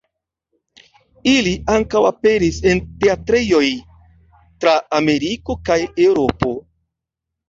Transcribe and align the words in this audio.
Ili 1.31 1.49
ankaŭ 1.73 1.99
aperis 2.09 2.57
en 2.71 2.81
teatrejoj 3.03 3.65
tra 4.65 4.73
Ameriko 5.01 5.57
kaj 5.71 5.77
Eŭropo. 6.07 6.55